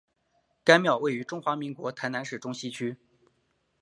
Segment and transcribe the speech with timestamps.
[0.63, 2.97] 该庙位于中华民国台南市中西区。